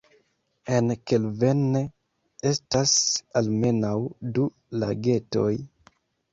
[0.77, 1.83] En Kelvenne
[2.53, 2.95] estas
[3.43, 3.95] almenaŭ
[4.39, 4.51] du
[4.85, 5.49] lagetoj.